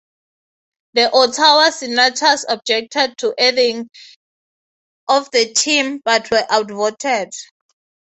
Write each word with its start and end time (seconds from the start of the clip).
The 0.95 1.11
Ottawa 1.13 1.69
Senators 1.69 2.43
objected 2.49 3.15
to 3.19 3.27
the 3.27 3.33
adding 3.39 3.87
of 5.07 5.29
the 5.29 5.53
team, 5.53 6.01
but 6.03 6.31
were 6.31 6.43
outvoted. 6.51 7.31